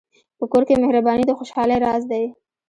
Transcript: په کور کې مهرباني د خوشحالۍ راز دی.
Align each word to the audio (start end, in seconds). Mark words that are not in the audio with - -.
په 0.37 0.45
کور 0.51 0.63
کې 0.67 0.81
مهرباني 0.83 1.23
د 1.27 1.31
خوشحالۍ 1.37 1.77
راز 1.85 2.03
دی. 2.11 2.25